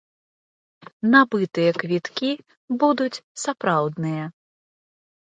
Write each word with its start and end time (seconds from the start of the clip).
Набытыя 1.11 1.71
квіткі 1.83 2.31
будуць 2.85 3.21
сапраўдныя. 3.43 4.25